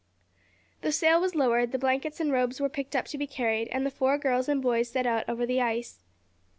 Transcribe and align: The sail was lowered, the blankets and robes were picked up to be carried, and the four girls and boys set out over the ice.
The 0.81 0.91
sail 0.91 1.21
was 1.21 1.35
lowered, 1.35 1.71
the 1.71 1.77
blankets 1.77 2.19
and 2.19 2.31
robes 2.31 2.59
were 2.59 2.69
picked 2.69 2.95
up 2.95 3.05
to 3.05 3.19
be 3.19 3.27
carried, 3.27 3.67
and 3.67 3.85
the 3.85 3.91
four 3.91 4.17
girls 4.17 4.49
and 4.49 4.59
boys 4.59 4.89
set 4.89 5.05
out 5.05 5.29
over 5.29 5.45
the 5.45 5.61
ice. 5.61 5.99